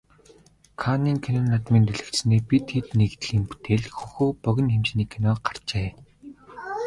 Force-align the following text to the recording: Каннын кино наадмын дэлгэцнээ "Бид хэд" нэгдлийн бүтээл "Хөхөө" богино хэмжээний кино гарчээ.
Каннын 0.81 1.17
кино 1.23 1.41
наадмын 1.47 1.83
дэлгэцнээ 1.87 2.41
"Бид 2.49 2.65
хэд" 2.73 2.87
нэгдлийн 2.99 3.43
бүтээл 3.49 3.85
"Хөхөө" 3.97 4.27
богино 4.43 4.69
хэмжээний 4.73 5.09
кино 5.13 5.31
гарчээ. 5.45 5.89